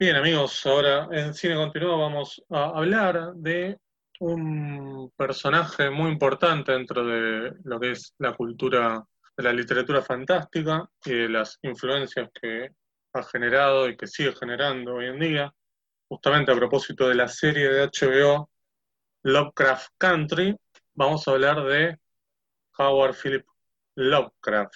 [0.00, 3.80] Bien amigos, ahora en Cine Continuo vamos a hablar de
[4.20, 9.04] un personaje muy importante dentro de lo que es la cultura
[9.36, 12.70] de la literatura fantástica y de las influencias que
[13.12, 15.52] ha generado y que sigue generando hoy en día,
[16.06, 18.48] justamente a propósito de la serie de HBO
[19.24, 20.56] Lovecraft Country,
[20.94, 21.98] vamos a hablar de
[22.78, 23.44] Howard Philip
[23.96, 24.74] Lovecraft.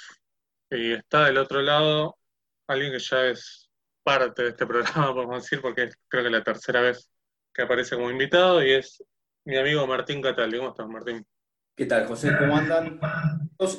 [0.69, 2.19] Y está del otro lado
[2.67, 3.62] alguien que ya es
[4.03, 7.09] parte de este programa, podemos decir, porque es creo que la tercera vez
[7.53, 9.03] que aparece como invitado y es
[9.45, 10.59] mi amigo Martín Cataldi.
[10.59, 11.27] ¿Cómo estás, Martín?
[11.75, 12.31] ¿Qué tal, José?
[12.39, 13.01] ¿Cómo andan?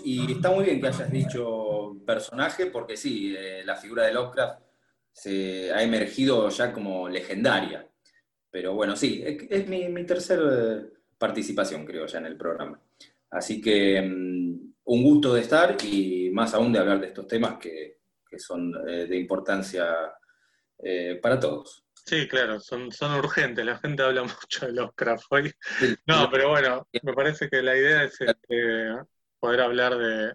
[0.04, 4.62] Y está muy bien que hayas dicho personaje, porque sí, eh, la figura de Lovecraft
[5.12, 7.88] se ha emergido ya como legendaria.
[8.50, 10.84] Pero bueno, sí, es, mi, tercera
[11.17, 12.80] participación, creo, ya en el programa.
[13.30, 17.58] Así que mm, un gusto de estar y más aún de hablar de estos temas
[17.58, 18.03] que,
[18.34, 19.94] que son eh, de importancia
[20.80, 21.86] eh, para todos.
[21.94, 23.64] Sí, claro, son, son urgentes.
[23.64, 25.53] La gente habla mucho de los craft hoy.
[26.08, 28.95] No, pero bueno, me parece que la idea es este,
[29.39, 30.34] poder hablar de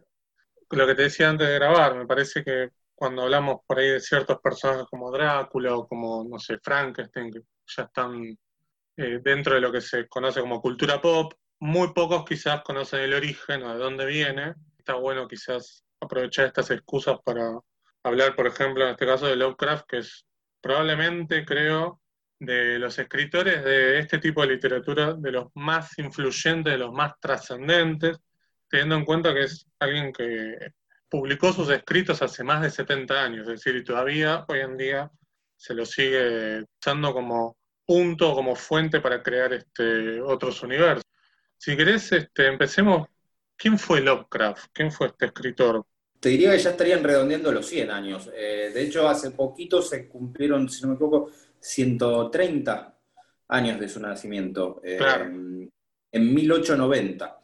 [0.71, 1.97] lo que te decía antes de grabar.
[1.97, 6.39] Me parece que cuando hablamos por ahí de ciertos personajes como Drácula o como, no
[6.39, 7.41] sé, Frankenstein, que
[7.77, 8.39] ya están
[8.97, 13.15] eh, dentro de lo que se conoce como cultura pop, muy pocos quizás conocen el
[13.15, 14.55] origen o de dónde viene.
[14.79, 17.59] Está bueno quizás aprovechar estas excusas para
[18.03, 20.27] hablar, por ejemplo, en este caso de Lovecraft, que es
[20.61, 22.01] probablemente, creo,
[22.41, 27.19] de los escritores de este tipo de literatura, de los más influyentes, de los más
[27.21, 28.19] trascendentes,
[28.69, 30.73] teniendo en cuenta que es alguien que
[31.09, 35.11] publicó sus escritos hace más de 70 años, es decir, y todavía hoy en día
[35.57, 41.05] se lo sigue usando como punto, como fuente para crear este, otros universos.
[41.57, 43.09] Si querés, este, empecemos.
[43.57, 44.67] ¿Quién fue Lovecraft?
[44.73, 45.85] ¿Quién fue este escritor?
[46.21, 48.31] Te diría que ya estarían redondeando los 100 años.
[48.35, 52.99] Eh, de hecho, hace poquito se cumplieron, si no me equivoco, 130
[53.49, 54.99] años de su nacimiento, eh,
[56.13, 57.41] en 1890.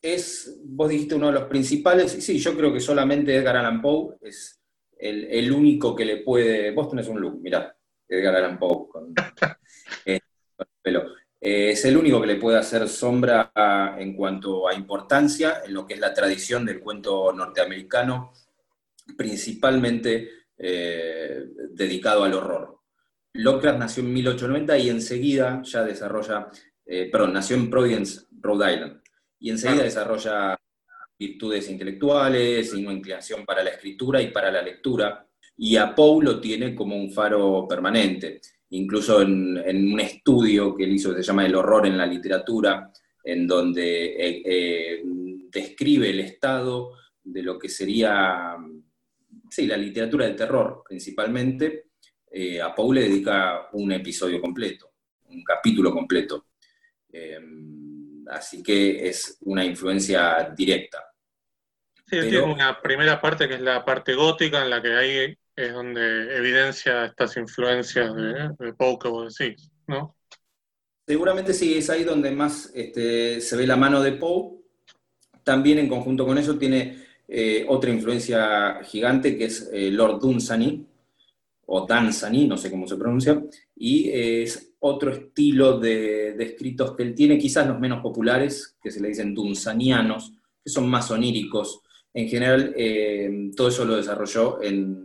[0.00, 3.80] Es, vos dijiste, uno de los principales, y sí, yo creo que solamente Edgar Allan
[3.82, 4.60] Poe es
[4.98, 7.76] el, único que le puede, vos tenés un look, mirá,
[8.08, 9.14] Edgar Allan Poe con,
[10.06, 10.20] eh,
[10.56, 11.23] con el pelo.
[11.46, 13.52] Eh, es el único que le puede hacer sombra
[13.98, 18.32] en cuanto a importancia en lo que es la tradición del cuento norteamericano,
[19.14, 22.78] principalmente eh, dedicado al horror.
[23.34, 26.48] Lovecraft nació en 1890 y enseguida ya desarrolla,
[26.86, 29.02] eh, perdón, nació en Providence, Rhode Island,
[29.38, 30.58] y enseguida desarrolla
[31.18, 35.28] virtudes intelectuales y una inclinación para la escritura y para la lectura,
[35.58, 38.40] y a Poe lo tiene como un faro permanente
[38.74, 42.90] incluso en, un estudio que él hizo que se llama El horror en la literatura,
[43.22, 46.92] en donde eh, eh, describe el estado
[47.22, 48.56] de lo que sería,
[49.48, 51.86] sí, la literatura de terror principalmente,
[52.30, 54.92] eh, a Paul le dedica un episodio completo,
[55.26, 56.46] un capítulo completo.
[58.26, 60.98] así que es una influencia directa.
[62.06, 65.72] Sí, tiene una primera parte que es la parte gótica, en la que hay es
[65.72, 70.16] donde evidencia estas influencias de, Poe que vos decís, ¿no?
[71.06, 74.58] Seguramente sí, es ahí donde más este, se ve la mano de Poe.
[75.42, 80.86] También en conjunto con eso tiene eh, otra influencia gigante que es eh, Lord Dunsany,
[81.66, 83.42] o Danzani, no sé cómo se pronuncia,
[83.76, 89.00] y es otro estilo de, escritos que él tiene, quizás los menos populares, que se
[89.00, 90.32] le dicen dunsanianos,
[90.62, 91.80] que son más oníricos.
[92.12, 95.03] En general, eh, todo eso lo desarrolló en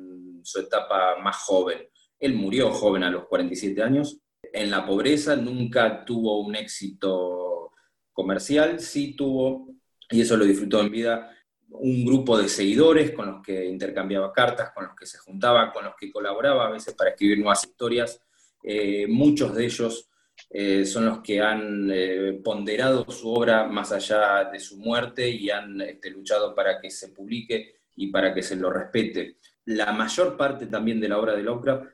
[0.50, 1.88] su etapa más joven.
[2.20, 4.20] Él murió joven a los 47 años.
[4.52, 7.72] En la pobreza nunca tuvo un éxito
[8.12, 9.70] comercial, sí tuvo,
[10.10, 11.32] y eso lo disfrutó en vida,
[11.70, 15.86] un grupo de seguidores con los que intercambiaba cartas, con los que se juntaba, con
[15.86, 18.22] los que colaboraba a veces para escribir nuevas historias.
[18.64, 20.10] Eh, muchos de ellos
[20.50, 25.50] eh, son los que han eh, ponderado su obra más allá de su muerte y
[25.50, 30.36] han este, luchado para que se publique y para que se lo respete la mayor
[30.36, 31.86] parte también de la obra de Lovecraft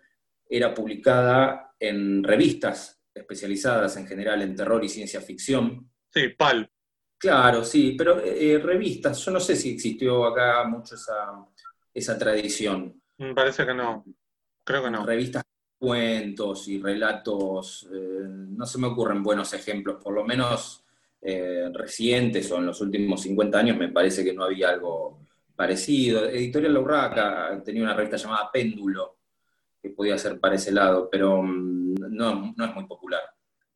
[0.47, 5.89] era publicada en revistas especializadas en general en terror y ciencia ficción.
[6.13, 6.69] Sí, PAL.
[7.17, 13.01] Claro, sí, pero eh, eh, revistas, yo no sé si existió acá mucho esa, tradición.
[13.17, 14.05] Me parece que no,
[14.63, 15.05] creo que no.
[15.05, 15.43] Revistas
[15.77, 20.81] cuentos y relatos, eh, no se me ocurren buenos ejemplos, por lo menos
[21.73, 25.24] recientes o en los últimos 50 años me parece que no había algo
[25.55, 26.27] parecido.
[26.27, 29.19] Editorial La Urraca tenía una revista llamada Péndulo,
[29.81, 33.21] que podía ser para ese lado, pero mm, no, no, es muy popular.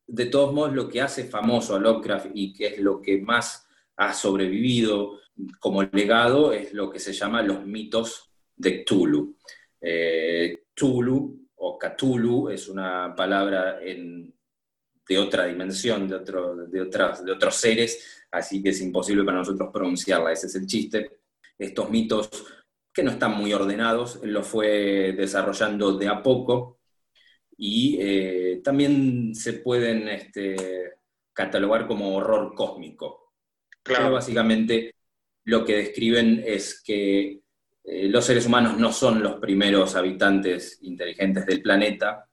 [0.06, 3.66] De todos modos, lo que hace famoso a Lovecraft y que es lo que más
[3.96, 5.20] ha sobrevivido
[5.58, 9.36] como legado es lo que se llama los mitos de Cthulhu.
[9.80, 17.32] Eh, Cthulhu, o Cthulhu, es una palabra de otra dimensión, de, otro, de, otras, de
[17.32, 21.19] otros seres, así que es imposible para nosotros pronunciarla, ese es el chiste.
[21.60, 22.30] Estos mitos
[22.92, 26.80] que no están muy ordenados, él los fue desarrollando de a poco
[27.56, 30.94] y eh, también se pueden este,
[31.32, 33.18] catalogar como horror cósmico.
[33.82, 34.12] Claro.
[34.12, 34.94] básicamente
[35.44, 37.40] lo que describen es que
[37.84, 42.26] eh, los seres humanos no son los primeros habitantes inteligentes del planeta.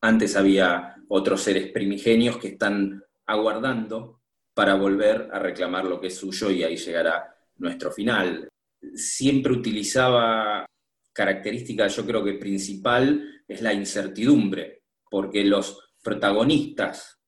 [0.00, 4.22] Antes había otros seres primigenios que están aguardando
[4.54, 7.31] para volver a reclamar lo que es suyo y ahí llegará
[7.62, 8.48] nuestro final.
[8.94, 10.66] Siempre utilizaba
[11.12, 17.18] característica, yo creo que principal, es la incertidumbre, porque los protagonistas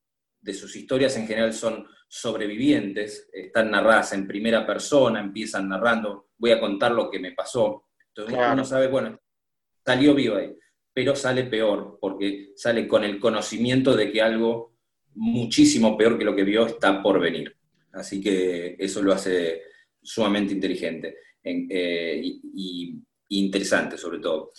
[0.41, 6.51] de sus historias en general son sobrevivientes, están narradas en primera persona, empiezan narrando, voy
[6.51, 7.87] a contar lo que me pasó.
[8.09, 9.19] Entonces uno sabe, bueno,
[9.85, 10.57] salió vivo ahí,
[10.93, 14.75] pero sale peor, porque sale con el conocimiento de que algo
[15.15, 17.57] muchísimo peor que lo que vio está por venir.
[17.93, 19.63] Así que eso lo hace
[20.05, 24.53] sumamente inteligente eh, y, interesante sobre todo.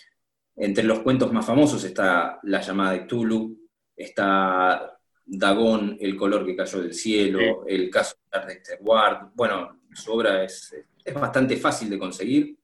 [0.57, 6.55] Entre los cuentos más famosos está La llamada de Tulu, está Dagón, El color que
[6.55, 9.29] cayó del cielo, el caso de Dexter Ward.
[9.33, 12.57] Bueno, su obra es, es bastante fácil de conseguir.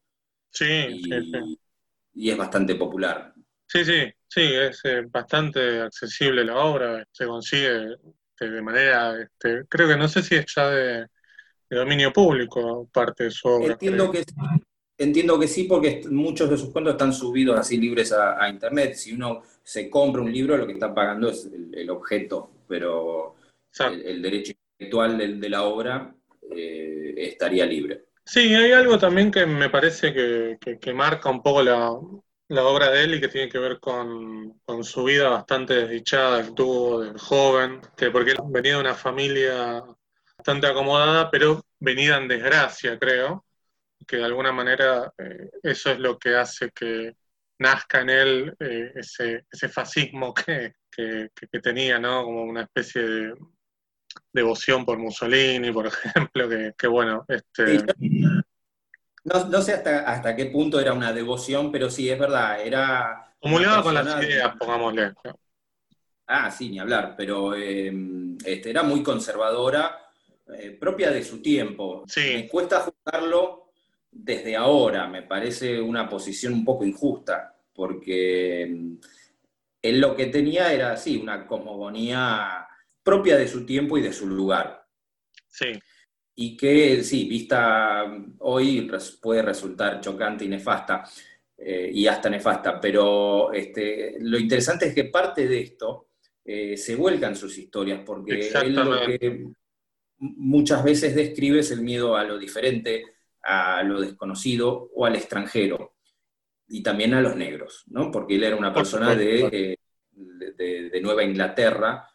[0.50, 1.02] Sí,
[2.14, 3.34] y, es bastante popular.
[3.68, 7.96] Sí, sí, sí, es eh, bastante accesible la obra, se consigue
[8.42, 11.08] este, de manera, este, creo que no sé si es ya de,
[11.76, 13.74] dominio público parte de su obra.
[13.74, 14.34] Entiendo que sí,
[14.98, 18.96] entiendo que sí, porque muchos de sus cuentos están subidos así libres a, internet.
[18.96, 23.36] Si uno se compra un libro, lo que está pagando es el, objeto, pero
[23.80, 26.14] el, derecho intelectual de, la obra
[26.56, 28.06] eh, estaría libre.
[28.24, 33.16] Sí, hay algo también que me parece que, marca un poco la, obra de él
[33.16, 38.12] y que tiene que ver con, su vida bastante desdichada que tuvo de joven, que
[38.12, 39.84] porque él venía de una familia
[40.42, 43.46] bastante acomodada, pero venida en desgracia, creo,
[44.08, 47.16] que de alguna manera eh, eso es lo que hace que
[47.60, 50.74] nazca en él eh, ese, ese fascismo que,
[51.62, 52.24] tenía, ¿no?
[52.24, 53.34] Como una especie de
[54.34, 55.86] devoción por Mussolini, por
[56.16, 57.84] ejemplo, que, bueno, este...
[59.24, 63.36] no, sé hasta, hasta qué punto era una devoción, pero sí, es verdad, era...
[63.40, 65.14] Con las ideas, pongámosle.
[66.26, 70.11] Ah, sí, ni hablar, pero em, este, era muy conservadora,
[70.58, 72.04] eh, propia de su tiempo.
[72.08, 72.34] Sí.
[72.36, 73.72] Me cuesta juzgarlo
[74.12, 79.00] desde ahora, me parece una posición un poco injusta, porque em,
[79.82, 82.68] él lo que tenía era, sí, una cosmogonía
[83.02, 84.86] propia de su tiempo y de su lugar.
[85.48, 85.80] Sí.
[86.36, 88.06] Y que, sí, vista
[88.40, 88.90] hoy
[89.22, 91.04] puede resultar chocante y nefasta,
[91.58, 96.08] eh, y hasta nefasta, pero este, lo interesante es que parte de esto
[96.44, 99.48] eh, se vuelcan sus historias, porque él lo que
[100.22, 103.04] muchas veces describe es el miedo a lo diferente,
[103.44, 105.96] a lo desconocido o al extranjero,
[106.68, 108.12] y también a los negros, ¿no?
[108.12, 112.08] Porque él era una persona de, eh, de Nueva Inglaterra,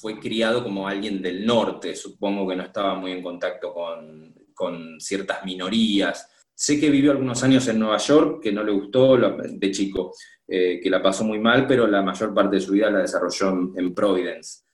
[0.00, 5.42] fue criado como alguien del norte, supongo que no estaba muy en contacto con, ciertas
[5.46, 6.28] minorías.
[6.54, 10.12] Sé que vivió algunos años en Nueva York, que no le gustó de chico,
[10.46, 13.72] eh, que la pasó muy mal, pero la mayor parte de su vida la desarrolló
[13.74, 14.64] en, Providence.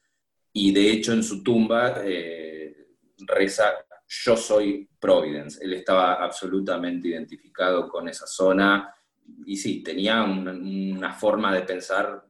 [0.53, 2.56] Y de hecho en su tumba eh,
[3.19, 3.75] reza,
[4.07, 5.63] yo soy Providence.
[5.63, 8.95] Él estaba absolutamente identificado con esa zona
[9.45, 12.25] y sí, tenía una forma de pensar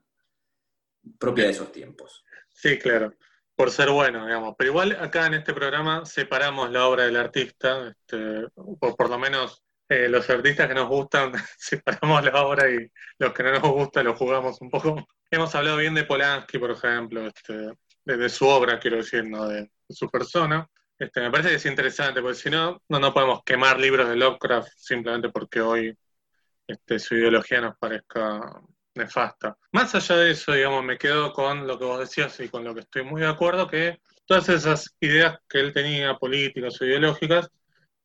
[1.19, 2.25] propia de esos tiempos.
[2.49, 3.15] Sí, claro,
[3.55, 4.55] por ser bueno, digamos.
[4.57, 9.63] Pero igual acá en este programa separamos la obra del artista, este, por, lo menos
[9.89, 14.03] eh, los artistas que nos gustan separamos la obra y los que no nos gusta
[14.03, 15.07] lo jugamos un poco.
[15.31, 17.73] Hemos hablado bien de Polanski, por ejemplo, este,
[18.05, 20.69] de, su obra, quiero decir, no de, su persona.
[20.99, 24.17] Este, me parece que es interesante, porque si no, no, no podemos quemar libros de
[24.17, 25.97] Lovecraft simplemente porque hoy
[26.67, 28.63] este, su ideología nos parezca
[28.95, 29.57] nefasta.
[29.73, 32.75] Más allá de eso, digamos, me quedo con lo que vos decías y con lo
[32.75, 37.51] que estoy muy de acuerdo, que todas esas ideas que él tenía, políticas o ideológicas,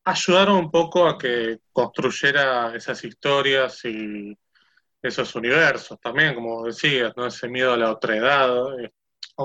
[0.04, 4.36] ayudaron un poco a que construyera esas historias y
[5.00, 7.26] esos universos también, como decías, ¿no?
[7.26, 8.54] ese miedo a la otredad,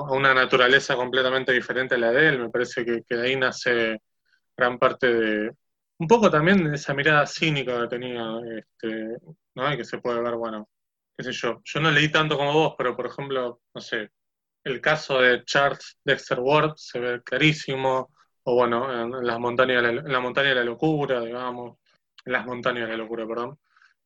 [0.05, 2.39] a una naturaleza completamente diferente a la de él.
[2.39, 4.01] Me parece que, de ahí nace
[4.55, 5.51] gran parte de,
[5.99, 8.23] un poco también de esa mirada cínica que tenía,
[8.57, 9.17] este,
[9.55, 9.73] ¿no?
[9.73, 10.69] y que se puede ver, bueno,
[11.17, 14.11] qué sé yo, yo no leí tanto como vos, pero por ejemplo, no sé,
[14.63, 18.11] el caso de Charles Dexter Ward se ve clarísimo,
[18.43, 21.77] o bueno, en, las montañas, la montaña de la locura, digamos,
[22.25, 23.59] en las montañas de la locura, perdón.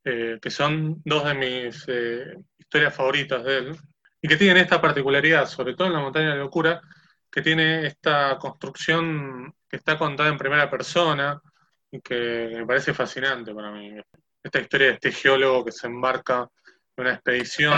[0.03, 3.77] eh, que son dos de mis eh, historias favoritas de él,
[4.21, 6.81] y que tienen esta particularidad, sobre todo en La Montaña de la Locura,
[7.29, 11.41] que tiene esta construcción que está contada en primera persona
[11.89, 13.95] y que me parece fascinante para mí.
[14.43, 16.49] Esta historia de este geólogo que se embarca
[16.95, 17.73] en una expedición.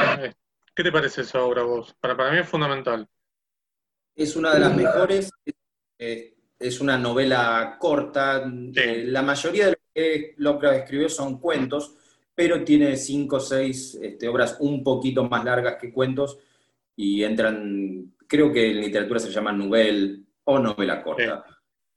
[0.75, 1.95] ¿Qué te parece esa obra vos?
[1.99, 3.07] Para, para mí es fundamental.
[4.15, 5.29] Es una de las mejores,
[5.99, 8.43] eh, es una novela corta.
[8.75, 11.95] Eh, la mayoría de lo que Lovecraft escribió son cuentos,
[12.35, 16.39] pero tiene cinco o seis este, obras un poquito más largas que cuentos
[16.95, 21.45] y entran, creo que en literatura se llama novela o novela corta,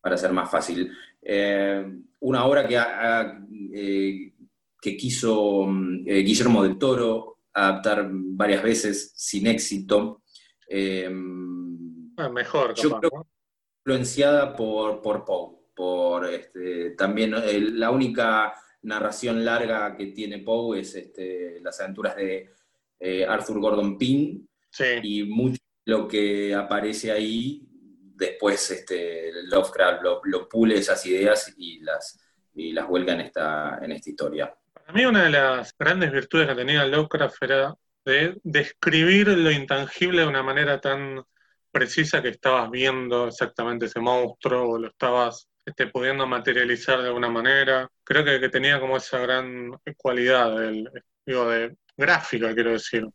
[0.00, 0.90] para ser más fácil.
[1.20, 1.84] Eh,
[2.20, 4.32] una obra que,
[4.80, 5.66] que quiso
[6.04, 10.22] Guillermo del Toro adaptar varias veces sin éxito.
[12.18, 13.26] Ah, mejor, yo creo
[13.86, 18.52] influenciada por, por Poe, por este, también eh, la única
[18.86, 22.50] narración larga que tiene Poe es este, las aventuras de
[22.98, 24.46] eh, Arthur Gordon Pym
[25.02, 27.62] y mucho lo que aparece ahí
[28.14, 32.18] después este, Lovecraft lo, lo, pule esas ideas y las,
[32.54, 34.54] y las vuelca en esta, en esta historia.
[34.72, 37.74] Para mí una de las grandes virtudes que tenía Lovecraft era
[38.04, 41.22] de describir lo intangible de una manera tan
[41.70, 47.28] precisa que estabas viendo exactamente ese monstruo o lo estabas este, pudiendo materializar de alguna
[47.28, 47.90] manera.
[48.02, 50.88] Creo que, tenía como esa gran cualidad, del,
[51.26, 53.06] digo, de gráfica, quiero decir.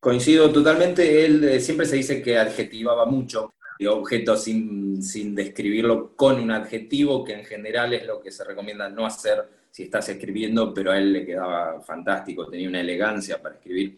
[0.00, 3.54] Coincido totalmente, él eh, siempre se dice que adjetivaba mucho
[3.86, 8.88] objetos sin, sin describirlo con un adjetivo, que en general es lo que se recomienda
[8.88, 13.54] no hacer si estás escribiendo, pero a él le quedaba fantástico, tenía una elegancia para
[13.54, 13.96] escribir.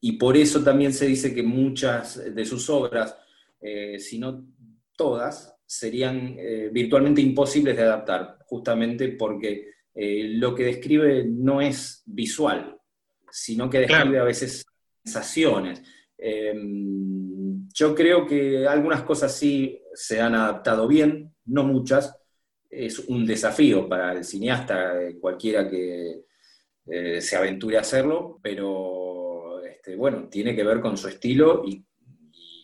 [0.00, 3.16] Y por eso también se dice que muchas de sus obras
[3.60, 4.44] eh, si no
[4.96, 12.02] todas, serían eh, virtualmente imposibles de adaptar, justamente porque eh, lo que describe no es
[12.06, 12.78] visual,
[13.30, 14.64] sino que describe a veces
[15.04, 15.82] sensaciones.
[16.16, 22.16] Em, yo creo que algunas cosas sí se han adaptado bien, no muchas.
[22.70, 26.22] Es un desafío para el cineasta, cualquiera que
[27.20, 31.84] se aventure a hacerlo, pero este, bueno, tiene que ver con su estilo y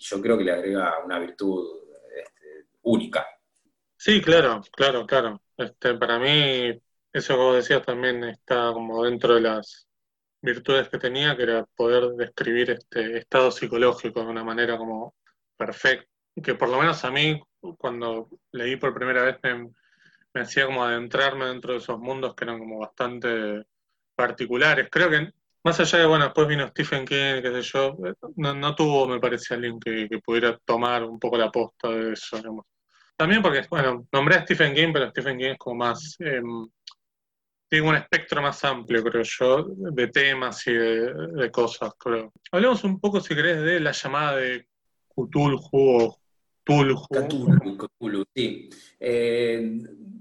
[0.01, 1.82] yo creo que le agrega una virtud
[2.83, 3.27] única.
[3.97, 5.43] Sí, claro, claro, claro.
[5.57, 6.81] Este, para mí,
[7.13, 9.89] eso vos decías también está como dentro de las
[10.41, 15.15] virtudes que tenía, que era poder describir este estado psicológico de una manera como
[15.57, 16.09] perfecta.
[16.43, 17.41] Que por lo menos a mí,
[17.79, 19.71] cuando leí por primera vez, me,
[20.35, 23.67] me hacía como adentrarme dentro de esos mundos que eran como bastante
[24.17, 24.89] particulares.
[24.91, 25.33] Creo que
[25.65, 27.97] más allá de, bueno, después vino Stephen King, qué sé yo,
[28.37, 32.67] no, tuvo, me parece, alguien que, pudiera tomar un poco la posta de eso, digamos.
[33.17, 36.43] También porque, bueno, nombré a Stephen King, pero Stephen King es como más, eh,
[37.69, 42.33] tiene un espectro más amplio, creo yo, de temas y de, cosas, creo.
[42.51, 44.67] Hablemos un poco, si querés, de la llamada de
[45.09, 46.19] Cthulhu o
[46.65, 47.07] Cthulhu.
[47.09, 48.69] Cthulhu, sí.
[49.01, 49.79] Eh,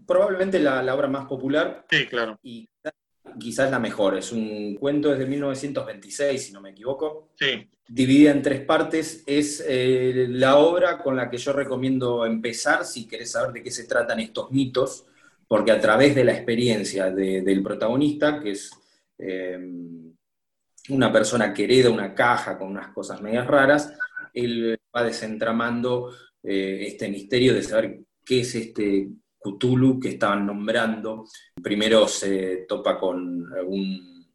[0.07, 1.85] probablemente la, la, obra más popular.
[1.89, 2.39] Sí, claro.
[2.43, 2.69] Y
[3.39, 4.17] quizás la mejor.
[4.17, 7.29] Es un cuento desde 1926, si no me equivoco.
[7.35, 7.67] Sí.
[7.87, 9.23] Dividida en tres partes.
[9.25, 13.71] Es eh, la obra con la que yo recomiendo empezar si querés saber de qué
[13.71, 15.05] se tratan estos mitos,
[15.47, 18.71] porque a través de la experiencia del protagonista, que es
[19.17, 19.59] eh,
[20.89, 23.93] una persona que hereda una caja con unas cosas medias raras,
[24.33, 29.09] él va desentramando eh, este misterio de saber qué es este
[29.41, 31.25] Cthulhu que estaban nombrando.
[31.61, 34.29] Primero se topa con un,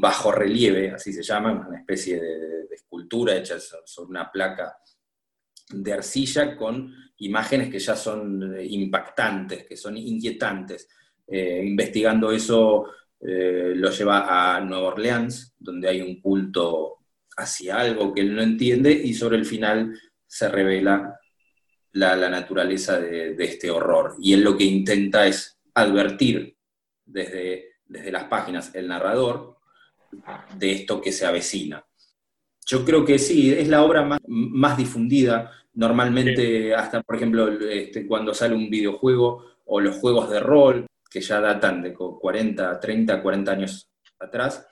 [0.00, 4.74] bajo relieve, así se llama, una especie de, escultura hecha sobre una placa
[5.70, 10.88] de arcilla con imágenes que ya son eh, impactantes, que son inquietantes.
[11.26, 12.86] Eh, investigando eso
[13.20, 16.98] eh, lo lleva a Nueva Orleans, donde hay un culto
[17.36, 21.18] hacia algo que él no entiende y sobre el final se revela
[21.92, 24.16] la, naturaleza de, este horror.
[24.20, 26.56] Y él lo que intenta es advertir
[27.04, 29.58] desde, desde las páginas el narrador
[30.56, 31.84] de esto que se avecina.
[32.66, 35.50] Yo creo que sí, es la obra más, difundida.
[35.74, 41.20] Normalmente, hasta por ejemplo, este, cuando sale un videojuego o los juegos de rol, que
[41.20, 44.66] ya datan de 40, 30, 40 años atrás,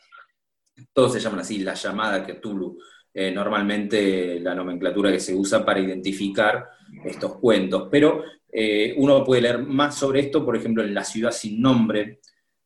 [0.93, 2.79] todos se llaman así, la llamada que Tulu
[3.13, 6.67] eh, normalmente la nomenclatura que se usa para identificar
[7.05, 7.89] estos cuentos.
[7.91, 12.21] Pero eh, uno puede leer más sobre esto, por ejemplo, en La ciudad sin nombre,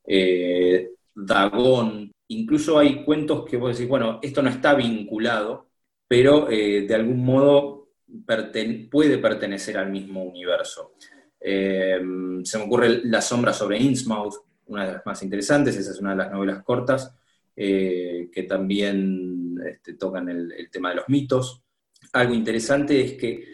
[0.07, 5.69] eh, Dagón, incluso hay cuentos que vos decís, bueno, esto no está vinculado,
[6.09, 7.89] pero de algún modo
[8.91, 10.95] puede pertenecer al mismo universo.
[11.41, 14.35] se me ocurre La sombra sobre Innsmouth,
[14.67, 17.15] una de las más interesantes, esa es una de las novelas cortas,
[17.57, 21.63] eh, que también este, tocan el, tema de los mitos.
[22.13, 23.45] Algo interesante es que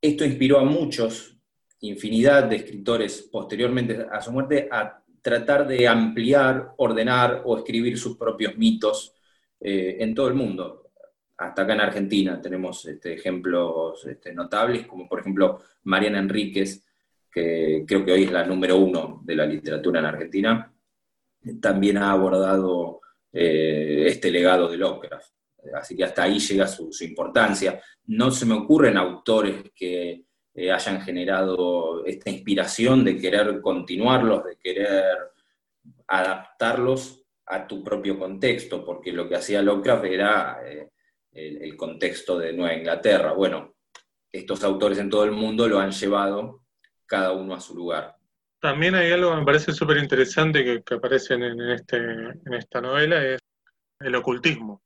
[0.00, 1.36] esto inspiró a muchos,
[1.80, 8.16] infinidad de escritores posteriormente a su muerte, a tratar de ampliar, ordenar o escribir sus
[8.16, 9.14] propios mitos
[9.60, 10.90] eh, en todo el mundo.
[11.38, 16.86] Hasta acá en Argentina tenemos este, ejemplos este, notables, como por ejemplo Mariana Enríquez,
[17.30, 20.72] que creo que hoy es la número uno de la literatura en Argentina,
[21.60, 23.00] también ha abordado
[23.32, 25.35] eh, este legado de Lovecraft.
[25.74, 27.80] Así que hasta ahí llega su, importancia.
[28.06, 34.56] No se me ocurren autores que eh, hayan generado esta inspiración de querer continuarlos, de
[34.56, 35.16] querer
[36.08, 40.90] adaptarlos a tu propio contexto, porque lo que hacía Lovecraft era eh,
[41.32, 43.32] el, contexto de Nueva Inglaterra.
[43.32, 43.76] Bueno,
[44.32, 46.62] estos autores en todo el mundo lo han llevado
[47.06, 48.16] cada uno a su lugar.
[48.60, 53.24] También hay algo que me parece súper interesante que, aparece en, este, en esta novela,
[53.24, 53.38] es
[54.00, 54.82] el ocultismo,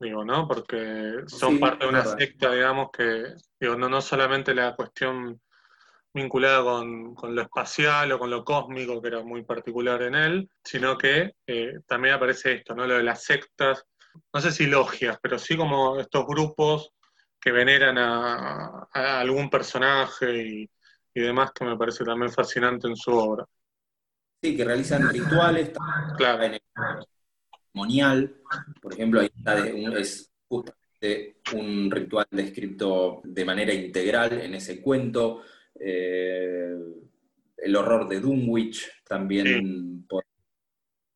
[0.00, 0.46] digo, ¿no?
[0.46, 5.40] Porque son parte de una secta, digamos, que, digo, no, no solamente la cuestión
[6.12, 10.96] vinculada con, lo espacial o con lo cósmico, que era muy particular en él, sino
[10.96, 12.86] que eh, también aparece esto, ¿no?
[12.86, 13.84] Lo de las sectas,
[14.32, 16.92] no sé si logias, pero sí como estos grupos
[17.40, 20.70] que veneran a, algún personaje y,
[21.14, 23.44] y demás que me parece también fascinante en su obra.
[24.42, 25.72] Sí, que realizan rituales,
[26.16, 26.56] claro.
[27.72, 28.36] Ceremonial,
[28.80, 29.66] por ejemplo, ahí está
[29.98, 35.42] es justamente un ritual descrito de manera integral en ese cuento.
[35.78, 36.74] Eh,
[37.56, 40.24] el horror de Dunwich también por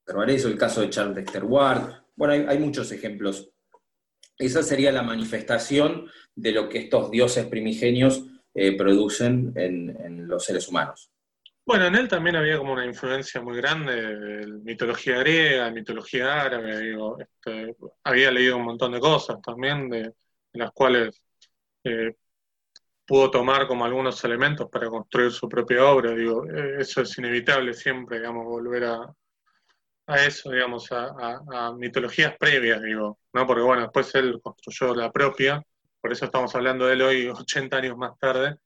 [0.04, 2.02] observar eso, el caso de Charles Dexter Ward.
[2.14, 3.50] Bueno, hay muchos ejemplos.
[4.38, 10.68] Esa sería la manifestación de lo que estos dioses primigenios eh, producen en, los seres
[10.68, 11.11] humanos.
[11.64, 16.80] Bueno, en él también había como una influencia muy grande de mitología griega, mitología árabe,
[16.80, 20.12] digo, este, había leído un montón de cosas también, de,
[20.54, 21.22] las cuales
[21.84, 22.16] eh,
[23.06, 27.74] pudo tomar como algunos elementos para construir su propia obra, digo, eh, eso es inevitable
[27.74, 29.14] siempre, digamos, volver a,
[30.26, 33.46] eso, digamos, a, a, mitologías previas, digo, ¿no?
[33.46, 35.62] Porque bueno, después él construyó la propia,
[36.00, 38.56] por eso estamos hablando de él hoy 80 años más tarde,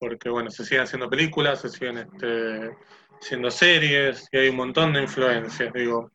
[0.00, 2.70] porque bueno, se siguen haciendo películas, se siguen este,
[3.20, 6.10] haciendo series y hay un montón de influencias, digo.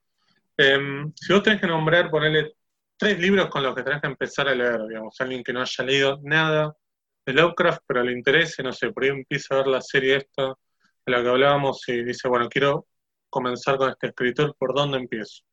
[0.58, 2.54] Em, si vos tenés que nombrar, ponerle
[2.98, 5.84] tres libros con los que tenés que empezar a leer, digamos, alguien que no haya
[5.84, 6.76] leído nada
[7.26, 10.48] de Lovecraft, pero le interese, no sé, por ahí empieza a ver la serie esta
[11.06, 12.88] de la que hablábamos y dice, bueno, quiero
[13.30, 15.44] comenzar con este escritor, ¿por dónde empiezo?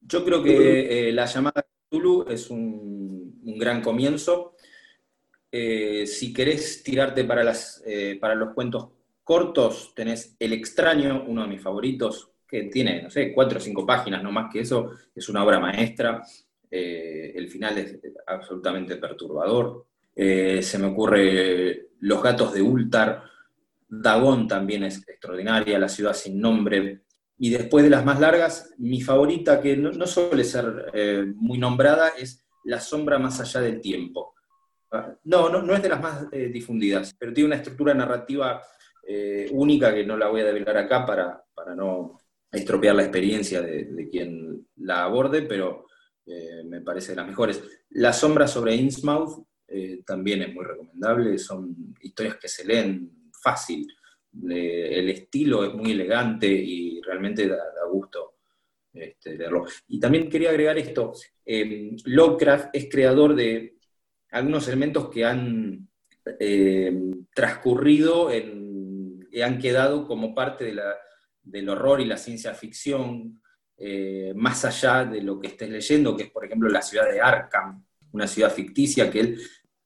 [0.00, 4.54] Yo creo que eh, La llamada Tulu es un, un gran comienzo.
[5.52, 8.88] Eh, si querés tirarte para, las, eh, para los cuentos
[9.24, 13.86] cortos, tenés El extraño, uno de mis favoritos, que tiene, no sé, cuatro o cinco
[13.86, 16.22] páginas, no más que eso, es una obra maestra.
[16.70, 19.86] Eh, el final es absolutamente perturbador.
[20.14, 23.24] se me ocurre Los gatos de Ultar,
[23.88, 27.02] Dagón también es extraordinaria, La ciudad sin nombre.
[27.38, 32.10] Y después de las más largas, mi favorita, que no, no suele ser muy nombrada,
[32.18, 34.34] es La sombra más allá del tiempo
[35.24, 38.62] no, no, es de las más eh, difundidas, pero tiene una estructura narrativa
[39.06, 42.18] eh, única que no la voy a develar acá para, para no
[42.50, 45.86] estropear la experiencia de, quien la aborde, pero
[46.26, 47.62] eh, me parece de las mejores.
[47.90, 49.46] La sombra sobre Innsmouth
[50.04, 53.86] también es muy recomendable, son historias que se leen fácil,
[54.42, 57.56] el estilo es muy elegante y realmente da,
[57.88, 58.38] gusto
[58.92, 59.66] este, leerlo.
[59.86, 61.12] Y también quería agregar esto,
[62.04, 63.78] Lovecraft es creador de
[64.30, 65.88] algunos elementos que han
[66.38, 66.92] eh,
[67.34, 70.74] transcurrido y han quedado como parte
[71.42, 73.40] del horror y la ciencia ficción,
[73.76, 77.20] eh, más allá de lo que estés leyendo, que es, por ejemplo, la ciudad de
[77.20, 79.40] Arkham, una ciudad ficticia que él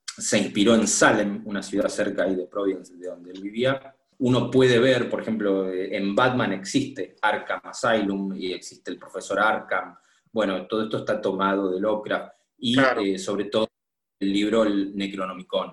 [0.04, 3.94] se inspiró en Salem, una ciudad cerca ahí de Providence, de donde él vivía.
[4.18, 9.96] Uno puede ver, por ejemplo, en Batman existe Arkham Asylum y existe el profesor Arkham.
[10.32, 13.68] Bueno, todo esto está tomado de Lovecraft y eh, sobre todo
[14.18, 15.72] el libro El Necronomicon,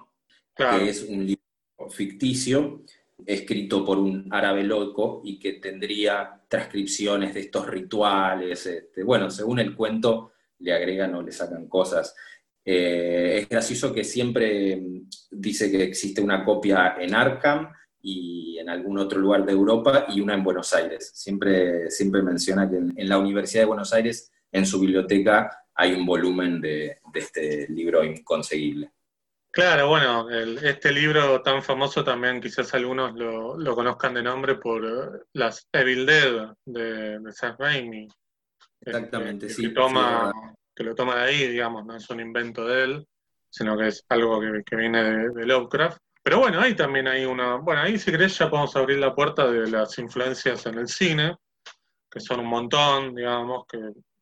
[0.56, 2.84] que es un libro ficticio
[3.26, 8.66] escrito por un árabe loco y que tendría transcripciones de estos rituales.
[8.66, 12.16] Este, bueno, según el cuento, le agregan o le sacan cosas.
[12.64, 17.70] Eh, es gracioso que siempre mm, dice que existe una copia en Arkham
[18.02, 21.12] y en algún otro lugar de Europa y una en Buenos Aires.
[21.14, 26.06] Siempre, siempre menciona que en la Universidad de Buenos Aires, en su biblioteca, hay un
[26.06, 28.92] volumen de, este libro inconseguible.
[29.52, 35.20] Claro, bueno, este libro tan famoso también quizás algunos lo, conozcan de nombre por eh,
[35.34, 38.08] las Evil Dead de, de Sam Raimi.
[38.80, 39.62] Exactamente, que, sí.
[39.64, 40.32] Que, toma,
[40.76, 43.08] que lo toma de ahí, digamos, no es un invento de él,
[43.50, 45.98] sino que es algo que, viene de, Lovecraft.
[46.24, 47.56] Pero bueno, ahí también hay una.
[47.56, 51.36] Bueno, ahí si querés ya podemos abrir la puerta de las influencias en el cine,
[52.10, 53.80] que son un montón, digamos, que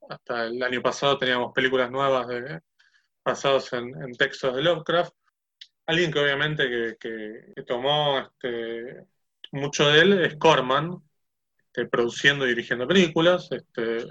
[0.10, 2.60] hasta el año pasado teníamos películas nuevas de,
[3.24, 5.14] basados en, textos de Lovecraft.
[5.86, 9.06] Alguien que obviamente que, tomó este,
[9.52, 10.98] mucho de él es Corman,
[11.58, 13.50] este, produciendo y dirigiendo películas.
[13.52, 14.06] Este,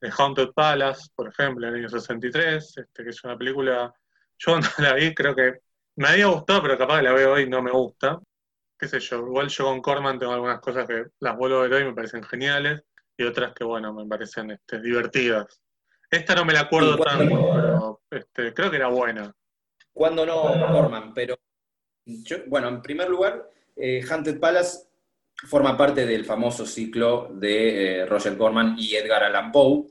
[0.00, 3.92] The Haunted Palace, por ejemplo, en el año 63, este, que es una película,
[4.38, 5.60] yo cuando la vi creo que
[5.96, 8.18] me había gustado, pero capaz que la veo hoy y no me gusta.
[8.78, 11.74] Qué sé yo, igual yo con Corman tengo algunas cosas que las vuelvo a ver
[11.74, 12.82] hoy y me parecen geniales,
[13.16, 15.60] y otras que, bueno, me parecen este, divertidas.
[16.10, 19.34] Esta no me la acuerdo tanto, pero este, creo que era buena.
[19.92, 21.36] Cuando no, Corman, pero
[22.46, 24.88] bueno, en primer lugar, eh, Haunted Palace
[25.46, 29.86] forma parte del famoso ciclo de eh, Roger Corman y Edgar Allan Poe.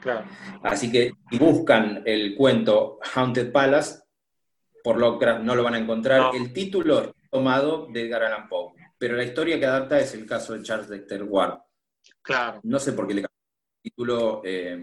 [0.00, 0.24] Claro.
[0.62, 4.02] Así que si buscan el cuento Haunted Palace,
[4.82, 6.34] por Lovecraft no lo van a encontrar.
[6.34, 10.26] El título es tomado de Edgar Allan Poe, pero la historia que adapta es el
[10.26, 11.58] caso de Charles Dexter Ward.
[12.26, 12.60] Claro.
[12.64, 13.38] No sé por qué le cambió
[13.76, 14.42] el título.
[14.44, 14.78] Eh,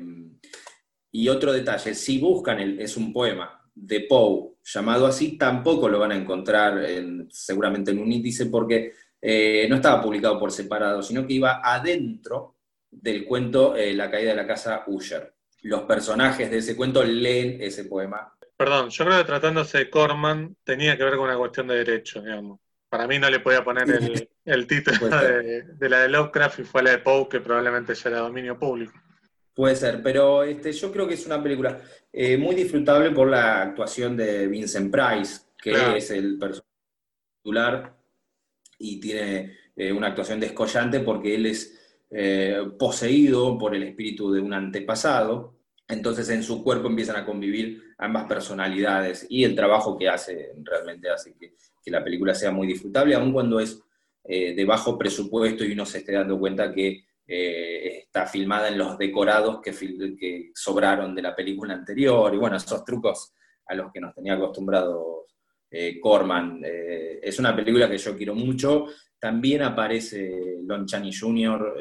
[1.12, 5.99] y otro detalle, si buscan, el, es un poema de Poe llamado así, tampoco lo
[5.99, 6.82] van a encontrar
[7.29, 12.56] seguramente en un índice porque eh, no estaba publicado por separado, sino que iba adentro
[12.89, 15.34] del cuento eh, La caída de la casa Usher.
[15.63, 18.34] Los personajes de ese cuento leen ese poema.
[18.56, 22.23] Perdón, yo creo que tratándose de Corman tenía que ver con una cuestión de derechos,
[22.23, 22.60] digamos.
[22.93, 23.89] Para mí no le podía poner
[24.45, 28.10] el, título de, de, la de Lovecraft y fue la de Poe, que probablemente ya
[28.12, 28.93] era dominio público.
[29.56, 33.63] Puede ser, pero este, yo creo que es una película eh, muy disfrutable por la
[33.63, 36.69] actuación de Vincent Price, que es el personaje
[37.41, 37.97] titular
[38.77, 44.39] y tiene eh, una actuación descollante porque él es eh, poseído por el espíritu de
[44.39, 45.53] un antepasado.
[45.93, 51.10] Entonces en su cuerpo empiezan a convivir ambas personalidades y el trabajo que hace realmente
[51.10, 51.53] hace que,
[51.86, 53.82] la película sea muy disfrutable, aun cuando es
[54.23, 58.97] de bajo presupuesto y uno se esté dando cuenta que eh, está filmada en los
[58.97, 63.34] decorados que, sobraron de la película anterior, y bueno, esos trucos
[63.65, 65.25] a los que nos tenía acostumbrados
[65.71, 66.62] eh, Corman.
[66.63, 68.88] Eh, es una película que yo quiero mucho.
[69.17, 71.75] También aparece Lon Chaney Jr.,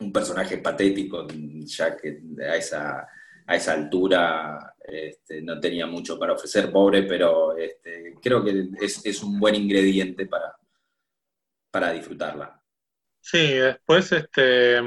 [0.00, 1.26] un personaje patético,
[1.64, 3.06] ya que a esa,
[3.46, 9.04] a esa altura este, no tenía mucho para ofrecer, pobre, pero este, creo que es,
[9.04, 10.56] es, un buen ingrediente para,
[11.70, 12.60] para disfrutarla.
[13.20, 14.80] Sí, después, este,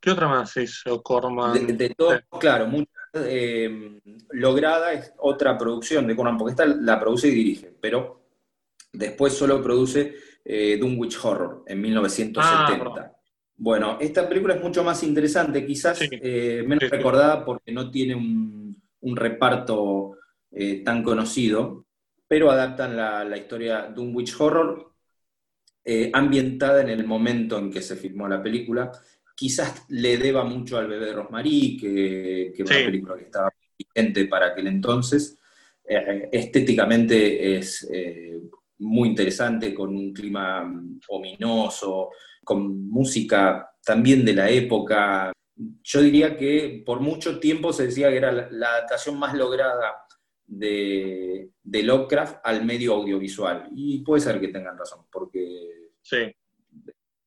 [0.00, 1.76] ¿qué otra más hizo Corman?
[1.76, 7.28] De, todo, claro, muy eh, lograda es otra producción de Corman, porque esta la produce
[7.28, 8.22] y dirige, pero
[8.92, 13.00] después solo produce eh, Dunwich Horror en 1970.
[13.00, 13.19] Ah,
[13.62, 18.74] bueno, esta película es mucho más interesante, quizás eh, menos recordada porque no tiene un,
[19.16, 20.16] reparto
[20.50, 21.84] eh, tan conocido,
[22.26, 24.94] pero adaptan la, la historia Dunwich Horror
[25.84, 28.90] eh, ambientada en el momento en que se filmó la película.
[29.36, 34.24] Quizás le deba mucho al bebé de Rosmarie, que, que una película que estaba vigente
[34.24, 35.38] para aquel entonces.
[35.84, 37.86] Estéticamente es
[38.78, 42.10] muy interesante, con un clima mm, ominoso,
[42.44, 45.32] con música también de la época.
[45.82, 50.06] Yo diría que por mucho tiempo se decía que era la adaptación más lograda
[50.46, 53.68] de, de, Lovecraft al medio audiovisual.
[53.74, 56.34] Y puede ser que tengan razón, porque sí.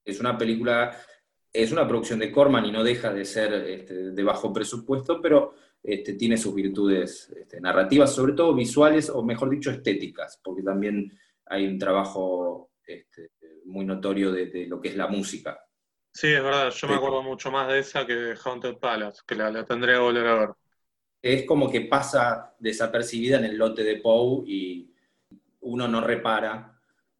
[0.04, 0.97] es una película,
[1.52, 5.54] es una producción de Corman y no deja de ser este, de bajo presupuesto, pero
[5.82, 11.12] este, tiene sus virtudes este, narrativas, sobre todo visuales, o mejor dicho, estéticas, porque también
[11.45, 13.32] hay un trabajo este,
[13.73, 15.59] muy notorio de, lo que es la música.
[16.13, 19.36] Sí, es verdad, yo me acuerdo mucho más de esa que de Haunted Palace, que
[19.36, 20.49] la, la tendré que volver a ver
[21.23, 24.93] es como que pasa desapercibida en el lote de Poe y
[25.62, 26.77] uno no repara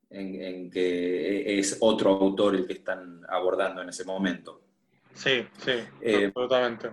[0.10, 4.62] en, que es otro autor el que están abordando en ese momento.
[5.14, 6.90] Sí, sí, eh, absolutamente.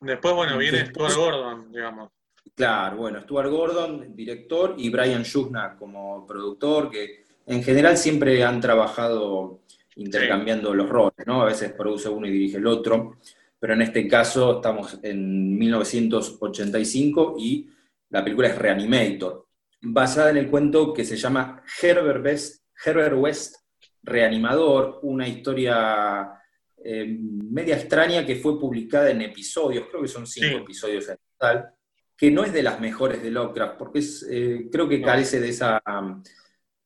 [0.00, 2.10] Después, bueno, viene Stuart Gordon, digamos.
[2.56, 8.60] Claro, bueno, Stuart Gordon, director, y Brian Shugna como productor, que en general siempre han
[8.60, 9.60] trabajado
[9.96, 11.42] intercambiando los roles, ¿no?
[11.42, 13.16] A veces produce uno y dirige el otro
[13.60, 17.68] pero en este caso estamos en 1985 y
[18.08, 19.46] la película es Reanimator,
[19.82, 23.56] basada en el cuento que se llama Herbert West, Herbert West
[24.02, 26.32] Reanimador, una historia
[26.82, 31.74] eh, media extraña que fue publicada en episodios, creo que son cinco episodios en total,
[32.16, 35.50] que no es de las mejores de Lovecraft, porque es, eh, creo que carece de
[35.50, 35.82] esa,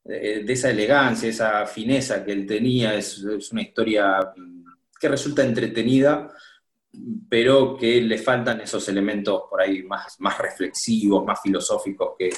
[0.05, 3.19] de esa elegancia, esa fineza que él tenía, es,
[3.51, 4.19] una historia
[5.01, 6.31] que resulta entretenida,
[7.29, 12.31] pero que le faltan esos elementos por ahí más, más reflexivos, más filosóficos que,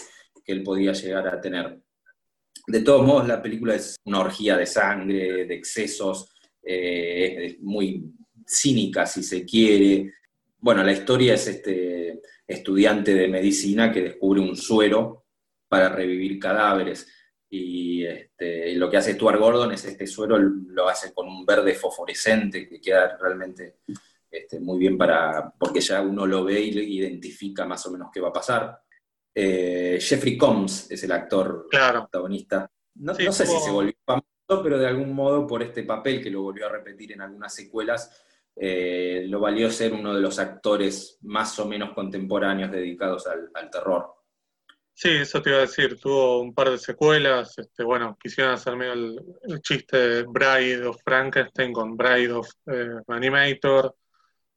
[0.45, 1.81] que él podía llegar a tener.
[2.67, 8.13] De todos modos, la película es una orgía de sangre, de excesos, eh, muy
[8.47, 10.13] cínica si se quiere.
[10.59, 15.27] Bueno, la historia es este estudiante de medicina que descubre un suero
[15.69, 17.07] para revivir cadáveres.
[17.49, 21.75] Y este, lo que hace Stuart Gordon es este suero lo hace con un verde
[21.75, 23.77] fosforescente que queda realmente
[24.31, 28.21] este, muy bien para, porque ya uno lo ve y identifica más o menos qué
[28.21, 28.81] va a pasar.
[29.35, 32.71] Eh, Jeffrey Combs es el actor protagonista.
[32.95, 36.43] No, sé si se volvió famoso, pero de algún modo por este papel que lo
[36.43, 41.59] volvió a repetir en algunas secuelas, eh, lo valió ser uno de los actores más
[41.59, 44.15] o menos contemporáneos dedicados al, terror.
[44.99, 48.77] Sí, eso te iba a decir, tuvo un par de secuelas, este, bueno, quisieron hacer
[48.77, 53.95] medio el, chiste de Bride of Frankenstein con Bride of eh, Animator,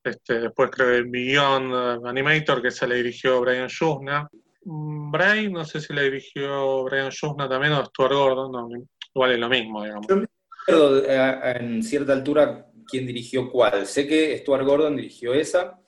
[0.02, 4.28] este, después creo que Beyond Animator, que se le dirigió Brian Schusner,
[4.66, 8.70] Mm, Brian, no sé si la dirigió Brian Schusna también o Stuart Gordon, no,
[9.16, 10.08] igual es lo mismo, digamos.
[10.08, 10.28] Yo me
[10.62, 13.86] acuerdo eh, en cierta altura quién dirigió cuál.
[13.86, 15.80] Sé que Stuart Gordon dirigió esa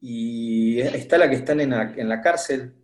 [0.00, 2.74] y está la que están en la, cárcel.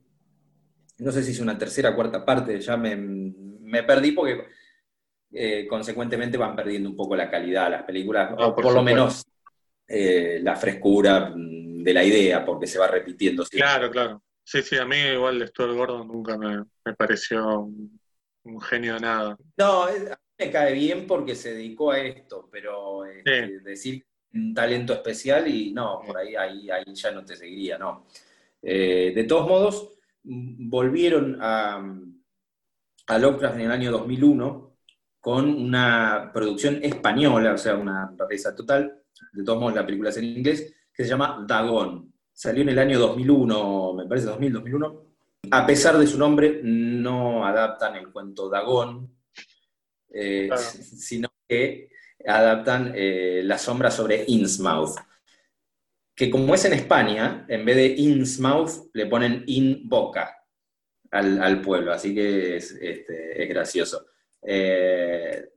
[0.99, 4.47] No sé si es una tercera o cuarta parte, ya me, perdí porque
[5.33, 9.25] eh, consecuentemente van perdiendo un poco la calidad las películas, o por, lo menos
[9.87, 13.45] eh, la frescura de la idea, porque se va repitiendo.
[13.45, 14.23] Claro, claro.
[14.43, 18.01] Sí, sí, a mí igual Stuart Gordon nunca me, pareció un,
[18.63, 19.37] genio de nada.
[19.59, 19.99] No, a mí
[20.39, 25.73] me cae bien porque se dedicó a esto, pero este, decir un talento especial y
[25.73, 28.07] no, por ahí, ahí, ahí ya no te seguiría, no.
[28.63, 29.98] Eh, de todos modos,
[30.29, 31.83] volvieron a,
[33.07, 34.77] a Lovecraft en el año 2001
[35.21, 40.17] con una producción española, o sea, una rareza total, de todos modos la película es
[40.19, 42.13] en inglés, que se llama Dagon.
[42.33, 45.03] Salió en el año 2001, me parece 2000, 2001.
[45.51, 49.11] A pesar de su nombre, no adaptan el cuento Dagón,
[50.11, 51.91] eh, sino que
[52.27, 54.97] adaptan eh, La sombra sobre Innsmouth.
[56.19, 60.37] Que como es en España, en vez de Innsmouth, le ponen In Boca
[61.13, 64.07] al, pueblo, así que es, este, gracioso.
[64.43, 65.51] Eh,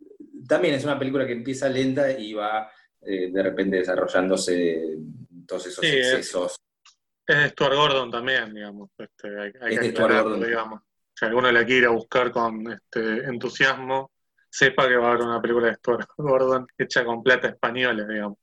[0.48, 2.72] también es una película que empieza lenta y va
[3.02, 5.00] de repente desarrollándose
[5.48, 6.56] todos esos excesos.
[7.26, 8.90] Es de Stuart Gordon también, digamos.
[8.98, 10.82] Este, hay, que aclararlo, digamos.
[11.14, 14.12] Si alguno la quiere buscar con este entusiasmo,
[14.50, 18.38] sepa que va a haber una película de Stuart Gordon hecha con plata española, digamos.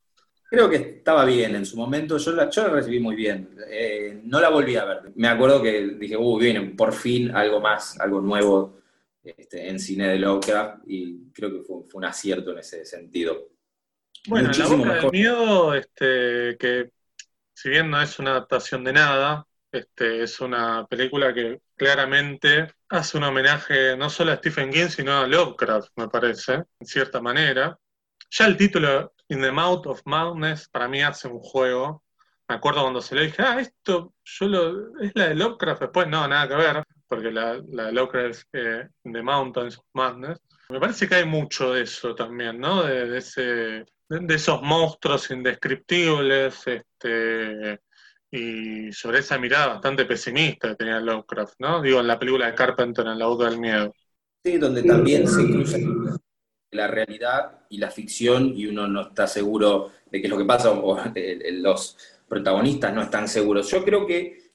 [0.49, 3.55] Creo que estaba bien en su momento, yo la, yo la recibí muy bien.
[3.69, 5.11] Eh, no la volví a ver.
[5.15, 8.79] Me acuerdo que dije, uy, viene por fin algo más, algo nuevo
[9.23, 13.49] este, en cine de Lovecraft, y creo que fue, un acierto en ese sentido.
[14.27, 16.91] Bueno, La Boca del Miedo, este, que
[17.53, 23.17] si bien no es una adaptación de nada, este, es una película que claramente hace
[23.17, 27.77] un homenaje no solo a Stephen King, sino a Lovecraft, me parece, en cierta manera.
[28.31, 32.03] Ya el título In the Mouth of Madness para mí hace un juego.
[32.47, 36.07] Me acuerdo cuando se lo dije, ah, esto yo lo, es la de Lovecraft, después
[36.07, 39.85] no, nada que ver, porque la, la de Lovecraft es eh, In the Mountains of
[39.93, 40.39] Madness.
[40.69, 42.83] Me parece que hay mucho de eso también, ¿no?
[42.83, 47.79] de ese de esos monstruos indescriptibles, este,
[48.31, 51.81] y sobre esa mirada bastante pesimista que tenía Lovecraft, ¿no?
[51.81, 53.93] Digo, en la película de Carpenter, en La Boca del Miedo.
[54.43, 55.77] Sí, donde también se cruza
[56.71, 60.45] la realidad y la ficción y uno no está seguro de qué es lo que
[60.45, 60.99] pasa o
[61.53, 63.69] los protagonistas no están seguros.
[63.69, 64.49] Yo creo que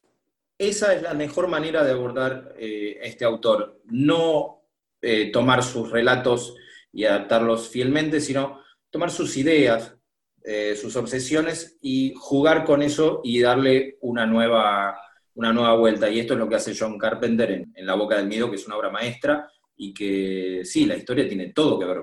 [0.57, 4.63] esa es la mejor manera de abordar eh, este autor, no
[5.03, 6.57] eh, tomar sus relatos
[6.93, 9.97] y adaptarlos fielmente, sino tomar sus ideas,
[10.45, 14.97] eh, sus obsesiones y jugar con eso y darle una nueva,
[15.35, 16.09] una nueva vuelta.
[16.09, 18.67] Y esto es lo que hace John Carpenter en, La Boca del Miedo, que es
[18.67, 22.03] una obra maestra y que sí, la historia tiene todo que ver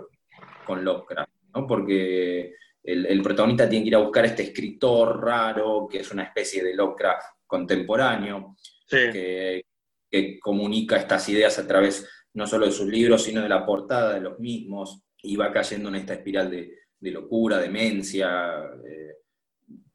[0.66, 1.68] con Lovecraft, ¿no?
[1.68, 6.24] porque el, protagonista tiene que ir a buscar a este escritor raro, que es una
[6.24, 8.56] especie de Lovecraft contemporáneo,
[8.90, 9.66] que,
[10.10, 14.14] que comunica estas ideas a través no solo de sus libros, sino de la portada
[14.14, 18.64] de los mismos, y va cayendo en esta espiral de, de locura, demencia.
[18.86, 19.16] Eh,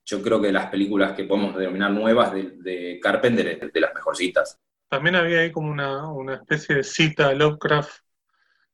[0.04, 4.60] yo creo que las películas que podemos denominar nuevas de, Carpenter es de las mejorcitas.
[4.88, 8.00] También había ahí como una, especie de cita a Lovecraft,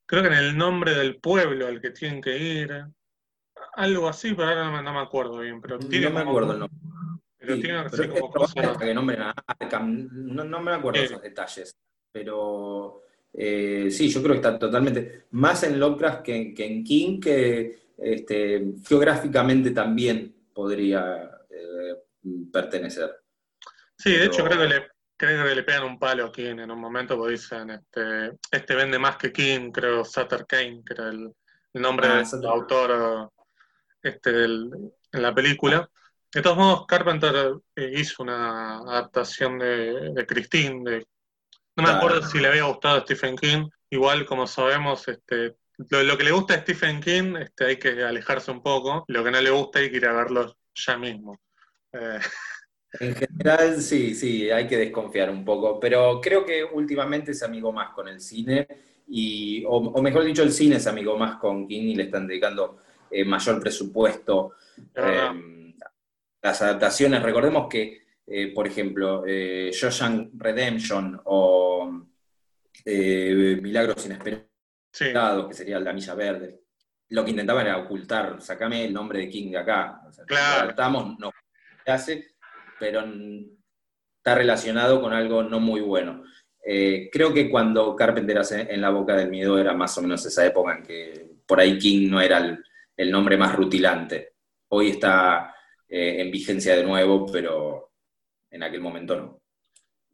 [0.05, 2.85] creo que en el nombre del pueblo al que tienen que ir,
[3.75, 5.61] algo así, pero ahora no, me acuerdo bien.
[5.61, 6.69] Pero tiene no me acuerdo, no.
[7.39, 8.31] Pero tiene que ser como
[8.79, 9.35] que nombren a
[9.81, 11.75] no, no, me acuerdo esos detalles,
[12.13, 17.89] pero eh, sí, yo creo que está totalmente más en Lovecraft que, en King, que
[17.97, 21.97] este, geográficamente también podría eh,
[22.53, 23.11] pertenecer.
[23.97, 24.92] Sí, de hecho creo que le
[25.27, 28.75] creo que le pegan un palo a King en un momento, porque dicen, este, este
[28.75, 31.33] vende más que King, creo, Sutter Kane, que era el,
[31.75, 33.31] nombre ah, del autor
[34.03, 35.89] este, en la película.
[36.33, 41.05] De todos modos, Carpenter eh, hizo una adaptación de, Christine.
[41.77, 43.69] no me acuerdo si le había gustado a Stephen King.
[43.91, 45.55] Igual, como sabemos, este,
[45.89, 49.05] lo, que le gusta a Stephen King este, hay que alejarse un poco.
[49.07, 51.39] Lo que no le gusta hay que ir a verlo ya mismo.
[51.93, 52.19] Eh,
[53.01, 57.73] en general, sí, sí, hay que desconfiar un poco, pero creo que últimamente es amigo
[57.73, 58.67] más con el cine,
[59.09, 62.79] y, o, mejor dicho, el cine es amigo más con King y le están dedicando
[63.11, 64.53] eh, mayor presupuesto.
[64.95, 65.75] Em,
[66.41, 69.71] las adaptaciones, recordemos que, eh, por ejemplo, eh,
[70.35, 72.07] Redemption o
[72.85, 76.61] eh, Milagros Inesperados, que sería La Milla Verde,
[77.11, 80.01] lo que intentaban era ocultar, sacame el nombre de King de acá.
[80.27, 81.17] claro.
[81.19, 81.31] no
[81.87, 82.32] hace,
[82.83, 83.05] pero
[84.17, 86.25] está relacionado con algo no muy bueno.
[86.65, 90.27] Eh, creo que cuando Carpenter hace En la boca del miedo era más o menos
[90.27, 92.39] esa época en que por ahí King no era
[92.97, 94.35] el, nombre más rutilante.
[94.71, 95.55] Hoy está
[95.89, 97.93] eh, en vigencia de nuevo, pero
[98.51, 99.41] en aquel momento no.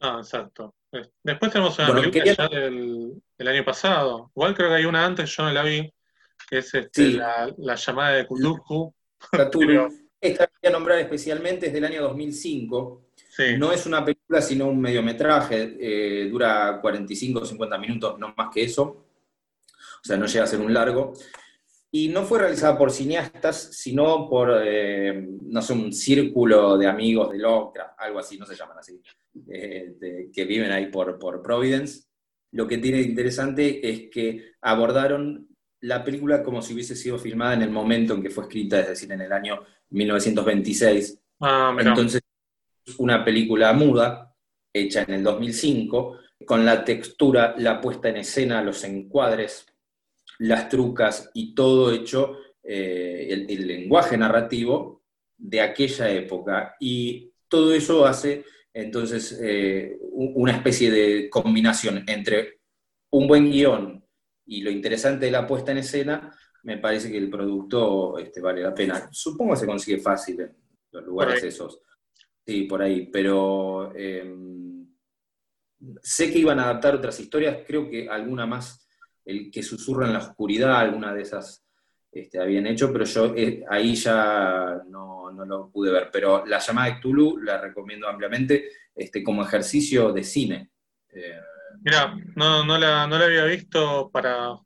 [0.00, 0.74] Ah, exacto.
[1.22, 4.30] Después tenemos una película ya del, año pasado.
[4.36, 5.90] Igual creo que hay una antes, yo no la vi,
[6.50, 8.94] que es este, la, llamada de Cthulhu.
[10.20, 13.04] Esta voy a nombrar especialmente es del año 2005.
[13.58, 15.76] No es una película, sino un mediometraje.
[15.78, 18.82] Eh, dura 45 o 50 minutos, no más que eso.
[18.82, 21.12] O sea, no llega a ser un largo.
[21.90, 27.32] Y no fue realizada por cineastas, sino por, eh, no sé, un círculo de amigos
[27.32, 29.00] de Lovecraft, algo así, no se llaman así,
[29.50, 32.08] eh, que viven ahí por, por Providence.
[32.52, 35.48] Lo que tiene de interesante es que abordaron
[35.80, 38.88] la película como si hubiese sido filmada en el momento en que fue escrita, es
[38.88, 41.20] decir, en el año 1926.
[41.40, 42.22] Ah, Entonces,
[42.98, 44.34] una película muda,
[44.72, 49.66] hecha en el 2005, con la textura, la puesta en escena, los encuadres,
[50.38, 55.02] las trucas y todo hecho, eh, el, lenguaje narrativo
[55.36, 56.76] de aquella época.
[56.80, 62.60] Y todo eso hace entonces eh, una especie de combinación entre
[63.10, 64.04] un buen guion
[64.46, 66.30] y lo interesante de la puesta en escena,
[66.68, 69.08] me parece que el producto este, vale la pena.
[69.10, 70.54] Supongo que se consigue fácil en
[70.92, 71.80] los lugares esos.
[72.46, 74.86] Sí, por ahí, pero em,
[76.02, 78.86] sé que iban a adaptar otras historias, creo que alguna más,
[79.24, 81.64] el que susurra en la oscuridad, alguna de esas
[82.12, 86.10] este, habían hecho, pero yo eh, ahí ya no, lo pude ver.
[86.12, 90.70] Pero la llamada de Cthulhu la recomiendo ampliamente este, como ejercicio de cine.
[91.14, 91.40] Eh,
[91.80, 94.58] Mira, no, no, la, no la había visto para,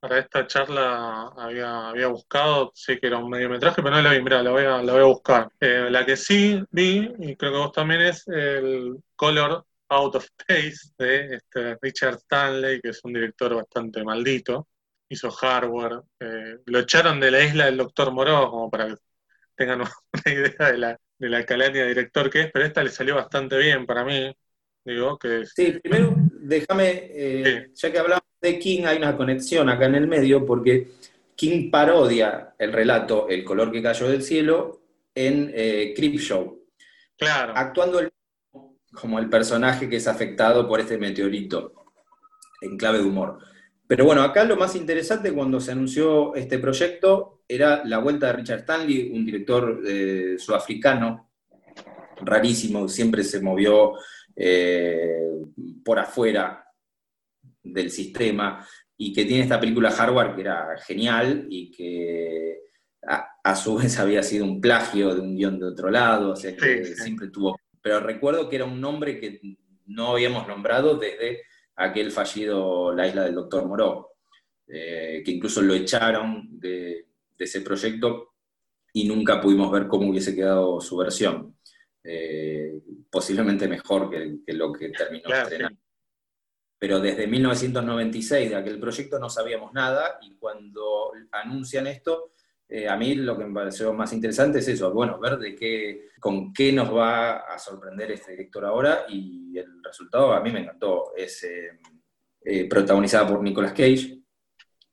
[0.00, 4.22] para esta charla, había, había buscado, sé que era un mediometraje, pero no la vi,
[4.22, 5.50] mira, la voy a, la voy a buscar.
[5.60, 10.24] Eh, la que sí vi, y creo que vos también, es el Color Out of
[10.24, 14.68] Space de este Richard Stanley, que es un director bastante maldito.
[15.08, 16.00] Hizo hardware.
[16.20, 18.94] Eh, lo echaron de la isla del Doctor Moró, como para que
[19.54, 19.80] tengan
[20.12, 23.16] una idea de la, de la calaña de director que es, pero esta le salió
[23.16, 24.34] bastante bien para mí.
[24.82, 29.86] Digo, que Sí, primero déjame, eh, ya que hablamos de King, hay una conexión acá
[29.86, 30.92] en el medio, porque
[31.34, 34.80] King parodia el relato El color que cayó del cielo
[35.14, 36.64] en eh, Show.
[37.16, 37.52] Claro.
[37.56, 38.00] Actuando
[38.92, 41.72] como el personaje que es afectado por este meteorito,
[42.60, 43.38] en clave de humor.
[43.86, 48.32] Pero bueno, acá lo más interesante cuando se anunció este proyecto era la vuelta de
[48.34, 51.30] Richard Stanley, un director eh, sudafricano,
[52.22, 53.94] rarísimo, siempre se movió
[54.36, 55.28] eh,
[55.84, 56.69] por afuera
[57.62, 62.60] del sistema y que tiene esta película Hardware que era genial y que
[63.02, 66.54] a, su vez había sido un plagio de un guion de otro lado, o sea
[66.56, 67.58] que siempre tuvo...
[67.82, 69.40] Pero recuerdo que era un nombre que
[69.86, 71.42] no habíamos nombrado desde
[71.76, 74.10] aquel fallido La isla del Doctor Moró,
[74.68, 77.06] eh, que incluso lo echaron de,
[77.38, 78.34] ese proyecto
[78.92, 81.56] y nunca pudimos ver cómo hubiese quedado su versión.
[82.04, 85.78] Eh, posiblemente mejor que, lo que terminó estrenando.
[86.80, 92.32] Pero desde 1996 de aquel proyecto no sabíamos nada y cuando anuncian esto,
[92.66, 96.06] eh, a mí lo que me pareció más interesante es eso, bueno, ver de qué,
[96.18, 100.60] con qué nos va a sorprender este director ahora y el resultado a mí me
[100.60, 101.12] encantó.
[101.14, 104.22] Es eh, protagonizada por Nicolas Cage,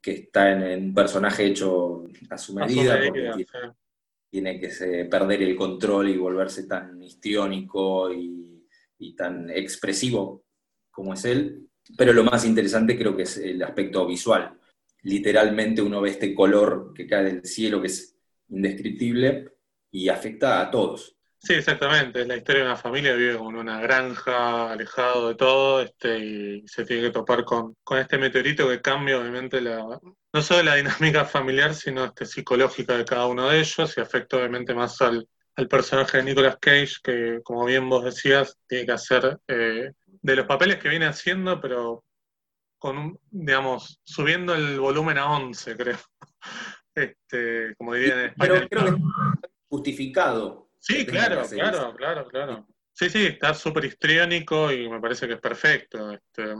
[0.01, 2.99] que está en, un personaje hecho a su medida.
[4.29, 8.67] tiene que perder el control y volverse tan histriónico y,
[8.97, 10.43] y tan expresivo
[10.91, 11.66] como es él.
[11.95, 14.57] Pero lo más interesante creo que es el aspecto visual.
[15.03, 18.17] Literalmente uno ve este color que cae del cielo, que es
[18.49, 19.51] indescriptible
[19.91, 21.17] y afecta a todos.
[21.39, 22.21] Sí, exactamente.
[22.21, 26.67] Es la historia de una familia vive en una granja, alejado de todo, este, y
[26.67, 29.99] se tiene que topar con, este meteorito que cambia obviamente la,
[30.33, 34.38] no solo la dinámica familiar, sino este, psicológica de cada uno de ellos y afecta
[34.38, 35.27] obviamente más al,
[35.69, 39.91] personaje de Nicolas Cage, que como bien vos decías, tiene que hacer eh,
[40.28, 42.03] de los papeles que viene haciendo, pero
[42.78, 45.97] con digamos, subiendo el volumen a 11, creo.
[46.97, 48.67] Este, como diría en español.
[48.67, 49.01] Pero creo que
[49.69, 50.71] justificado.
[50.80, 52.67] Sí, claro, claro, claro, claro.
[52.91, 56.11] Sí, sí, está súper histriónico y me parece que es perfecto.
[56.11, 56.55] Este,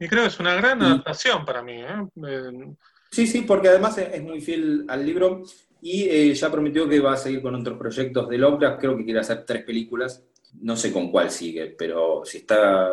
[0.00, 1.80] y creo que es una gran adaptación para mí.
[1.80, 2.74] ¿eh?
[3.12, 5.42] Sí, sí, porque además es, muy fiel al libro
[5.80, 8.80] y eh, ya prometió que va a seguir con otros proyectos de Lovecraft.
[8.80, 10.24] Creo que quiere hacer tres películas.
[10.60, 12.88] No sé con cuál sigue, pero si está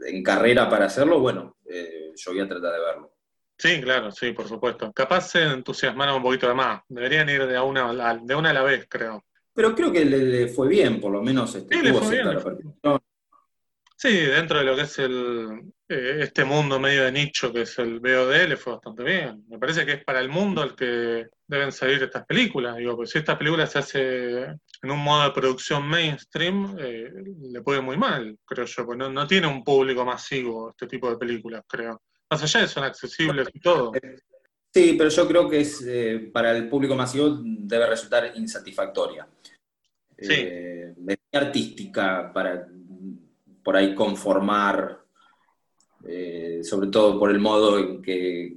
[0.00, 3.12] en carrera para hacerlo, bueno, eh, yo voy a tratar de verlo.
[3.56, 4.92] Sí, claro, sí, por supuesto.
[4.92, 6.82] Capaz se entusiasmaron un poquito de más.
[6.88, 9.24] Deberían ir de una, a, de una a la vez, creo.
[9.54, 11.54] Pero creo que le, fue bien, por lo menos.
[11.54, 13.00] Este, sí, le fue bien,
[13.96, 17.78] Sí, dentro de lo que es el, eh, este mundo medio de nicho que es
[17.78, 19.44] el VOD, le fue bastante bien.
[19.48, 22.76] Me parece que es para el mundo el que deben salir estas películas.
[22.76, 27.10] Digo, pues si esta película se hace en un modo de producción mainstream, eh,
[27.42, 31.16] le puede muy mal, creo yo, porque no tiene un público masivo este tipo de
[31.16, 32.02] películas, creo.
[32.30, 33.92] Más allá de son accesibles y todo.
[34.72, 39.28] Sí, pero yo creo que es eh, para el público masivo debe resultar insatisfactoria.
[40.18, 40.32] Sí.
[40.32, 40.94] Eh,
[41.32, 42.66] artística para
[43.62, 45.03] por ahí conformar,
[46.06, 48.56] eh, sobre todo por el modo en que,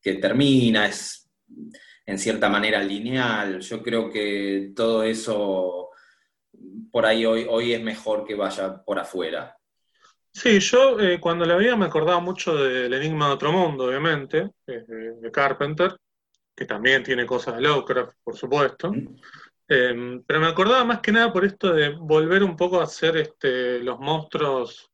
[0.00, 1.30] que termina, es
[2.06, 3.60] en cierta manera lineal.
[3.60, 5.90] Yo creo que todo eso
[6.90, 9.56] por ahí hoy, hoy es mejor que vaya por afuera.
[10.32, 14.50] Sí, yo eh, cuando la veía me acordaba mucho del Enigma de Otro Mundo, obviamente,
[14.66, 15.96] de, Carpenter,
[16.54, 18.92] que también tiene cosas de Lovecraft, por supuesto.
[19.66, 23.78] Pero me acordaba más que nada por esto de volver un poco a hacer este,
[23.80, 24.91] los monstruos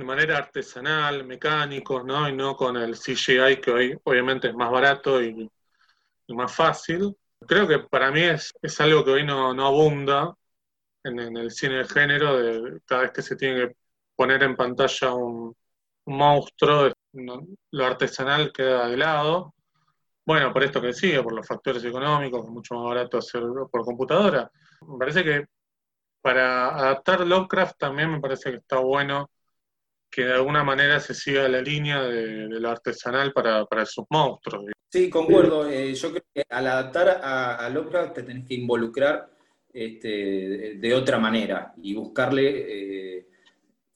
[0.00, 2.28] de manera artesanal, mecánicos, ¿no?
[2.28, 5.50] Y no con el CGI que hoy obviamente es más barato y,
[6.28, 7.16] más fácil.
[7.46, 10.34] Creo que para mí es, algo que hoy no, abunda
[11.04, 13.76] en, el cine de género, de cada vez que se tiene que
[14.16, 15.54] poner en pantalla un,
[16.06, 16.92] monstruo,
[17.72, 19.54] lo artesanal queda de lado.
[20.26, 23.84] Bueno, por esto que decía, por los factores económicos, es mucho más barato hacerlo por
[23.84, 24.50] computadora.
[24.86, 25.46] Me parece que
[26.22, 29.30] para adaptar Lovecraft también me parece que está bueno
[30.10, 34.64] que de alguna manera se siga la línea de, lo artesanal para, para, sus monstruos.
[34.90, 35.68] Sí, concuerdo.
[35.68, 39.30] Eh, yo creo que al adaptar a, Lovecraft te tenés que involucrar
[39.72, 43.28] este, de, otra manera y buscarle eh,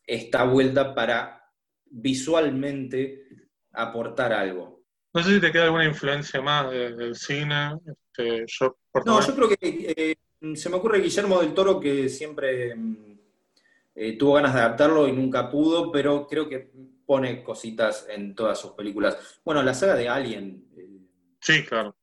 [0.06, 1.50] esta vuelta para
[1.86, 3.26] visualmente
[3.72, 4.84] aportar algo.
[5.12, 7.72] No sé si te queda alguna influencia más del cine.
[7.86, 8.46] Este,
[9.04, 10.16] no, yo creo que eh,
[10.54, 13.13] se me ocurre Guillermo del Toro que siempre mm,
[13.94, 16.70] eh, tuvo ganas de adaptarlo y nunca pudo, pero creo que
[17.06, 19.16] pone cositas en todas sus películas.
[19.44, 20.66] Bueno, la saga de Alien.
[20.76, 20.88] Eh,
[21.40, 21.96] sí, claro.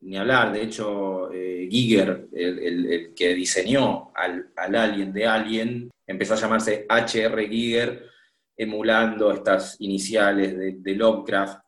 [0.00, 6.38] ni hablar, de hecho, Giger, el, que diseñó al, al Alien de Alien, empezó a
[6.38, 7.48] llamarse H.R.
[7.48, 8.10] Giger,
[8.56, 11.62] emulando estas iniciales de, Lovecraft,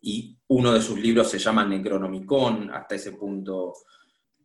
[0.00, 3.74] y uno de sus libros se llama Necronomicon, hasta ese punto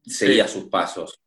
[0.04, 1.22] seguía sus pasos.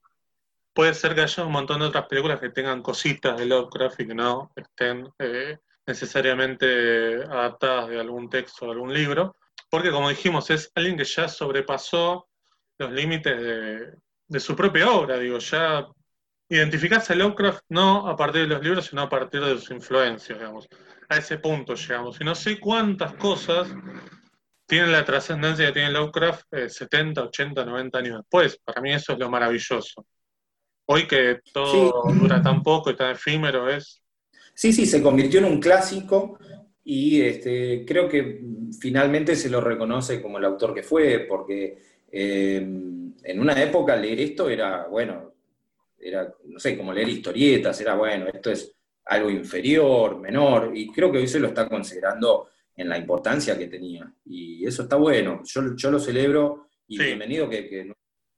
[0.77, 4.09] Puede ser que haya un montón de otras películas que tengan cositas de Lovecraft y
[4.09, 5.57] que no estén eh,
[5.87, 9.37] necesariamente adaptadas de algún texto o algún libro,
[9.71, 12.29] porque como dijimos, es alguien que ya sobrepasó
[12.77, 13.97] los límites
[14.29, 15.89] de, su propia obra, digo, ya
[16.47, 20.39] identificás a Lovecraft no a partir de los libros, sino a partir de sus influencias,
[20.39, 20.69] digamos.
[21.09, 22.21] A ese punto llegamos.
[22.21, 23.75] Y no sé cuántas cosas
[24.67, 28.61] tienen la trascendencia que tiene Lovecraft 70, 80, 90 años después.
[28.63, 30.05] Para mí eso es lo maravilloso.
[30.87, 34.03] Hoy que todo dura tan poco y tan efímero es...
[34.55, 36.39] Sí, sí, se convirtió en un clásico
[36.85, 38.41] y este, creo que
[38.81, 41.79] finalmente se lo reconoce como el autor que fue, porque
[42.11, 45.35] eh, en una época leer esto era, bueno,
[45.99, 48.73] era, no sé, como leer historietas, era bueno, esto es
[49.07, 53.69] algo inferior, menor, y creo que hoy se lo está considerando en la importancia que
[53.69, 54.13] tenía.
[54.25, 57.93] Y eso está bueno, yo, lo celebro y bienvenido que,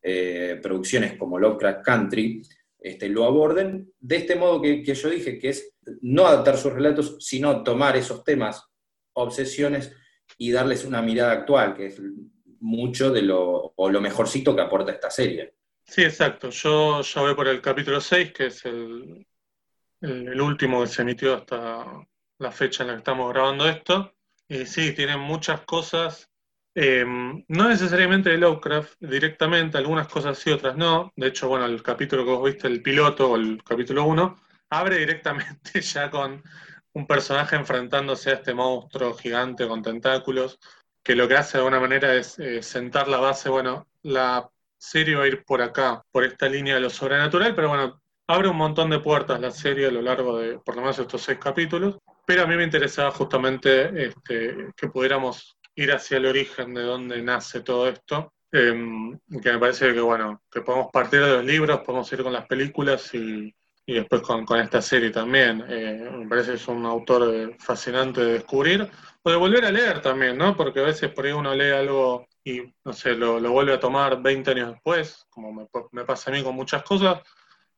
[0.08, 2.42] eh, producciones como Lovecraft Country
[2.80, 7.16] este, lo aborden de este modo que, yo dije, que es no adaptar sus relatos,
[7.20, 8.64] sino tomar esos temas,
[9.14, 9.94] obsesiones,
[10.36, 12.00] y darles una mirada actual, que es
[12.60, 15.54] mucho de lo, o lo mejorcito que aporta esta serie.
[15.84, 16.50] Sí, exacto.
[16.50, 19.26] Yo ya voy por el capítulo 6, que es el,
[20.02, 22.06] el, último que se emitió hasta
[22.38, 24.14] la fecha en la que estamos grabando esto.
[24.46, 26.30] Y sí, tiene muchas cosas,
[26.80, 31.12] eh, no necesariamente de Lovecraft directamente, algunas cosas sí, otras no.
[31.16, 34.36] De hecho, bueno, el capítulo que vos viste, el piloto o el capítulo 1,
[34.70, 36.40] abre directamente ya con
[36.92, 40.60] un personaje enfrentándose a este monstruo gigante con tentáculos,
[41.02, 45.16] que lo que hace de alguna manera es eh, sentar la base, bueno, la serie
[45.16, 48.56] va a ir por acá, por esta línea de lo sobrenatural, pero bueno, abre un
[48.56, 51.98] montón de puertas la serie a lo largo de por lo menos estos seis capítulos,
[52.24, 57.22] pero a mí me interesaba justamente este, que pudiéramos ir hacia el origen de dónde
[57.22, 61.80] nace todo esto, em, que me parece que bueno, que podemos partir de los libros,
[61.80, 63.54] podemos ir con las películas y,
[63.86, 65.64] después con, esta serie también.
[65.68, 68.90] Eh, me parece que es un autor eh, fascinante de descubrir,
[69.22, 70.56] o de volver a leer también, ¿no?
[70.56, 74.20] Porque a veces por ahí uno lee algo y, no sé, lo, vuelve a tomar
[74.20, 77.20] 20 años después, como me, me pasa a mí con muchas cosas,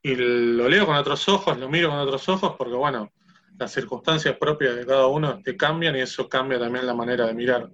[0.02, 3.12] y lo leo con otros ojos, lo miro con otros ojos, porque bueno,
[3.58, 7.34] las circunstancias propias de cada uno te cambian y eso cambia también la manera de
[7.34, 7.70] mirar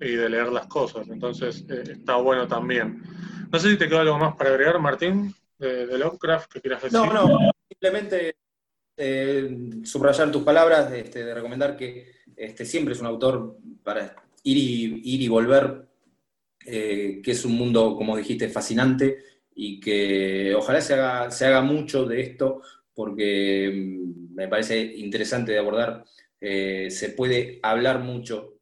[0.00, 1.08] y de leer las cosas.
[1.08, 3.02] Entonces eh, está bueno también.
[3.50, 6.98] No sé si te queda algo más para agregar, Martín, de, Lovecraft, que quieras decir.
[6.98, 7.38] No, no,
[7.68, 8.36] simplemente
[8.96, 14.56] eh, subrayar tus palabras, este, de recomendar que este, siempre es un autor para ir
[14.56, 15.86] y, ir y volver,
[16.64, 19.18] eh, que es un mundo, como dijiste, fascinante
[19.54, 22.60] y que ojalá se haga, se haga mucho de esto
[22.92, 26.04] porque mm, me parece interesante de abordar.
[26.38, 28.58] Eh, se puede hablar mucho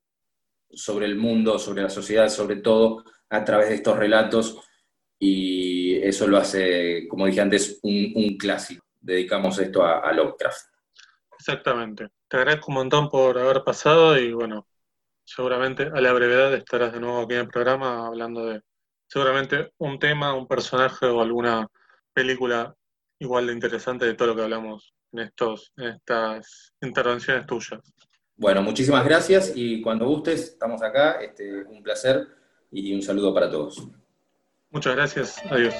[0.70, 4.60] sobre el mundo, sobre la sociedad, sobre todo a través de estos relatos
[5.18, 8.86] y eso lo hace, como dije antes, un, clásico.
[9.00, 10.66] Dedicamos esto a, a Lovecraft.
[11.36, 12.08] Exactamente.
[12.28, 14.68] Te agradezco un montón por haber pasado y bueno,
[15.24, 18.62] seguramente a la brevedad estarás de nuevo aquí en el programa hablando de
[19.08, 21.66] seguramente un tema, un personaje o alguna
[22.12, 22.74] película
[23.18, 27.80] igual de interesante de todo lo que hablamos en, estos, en estas intervenciones tuyas.
[28.36, 31.20] Bueno, muchísimas gracias y cuando gustes, estamos acá.
[31.20, 32.26] Este, un placer
[32.70, 33.88] y un saludo para todos.
[34.70, 35.38] Muchas gracias.
[35.50, 35.74] Adiós.